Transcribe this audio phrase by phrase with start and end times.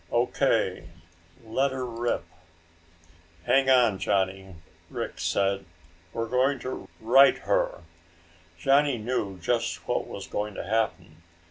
[0.11, 0.85] "O.K."
[1.45, 2.23] "Let her rip!"
[3.45, 4.55] "Hang on, Johnny,"
[4.89, 5.63] Rick said.
[6.11, 7.83] "We're going to right her."
[8.57, 11.17] Johnny knew just what was going to happen.